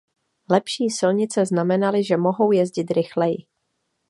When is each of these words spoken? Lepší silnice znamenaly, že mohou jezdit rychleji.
Lepší 0.49 0.89
silnice 0.89 1.45
znamenaly, 1.45 2.03
že 2.03 2.17
mohou 2.17 2.51
jezdit 2.51 2.91
rychleji. 2.91 3.37